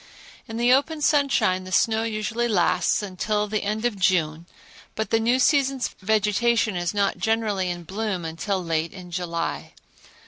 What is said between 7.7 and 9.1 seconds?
bloom until late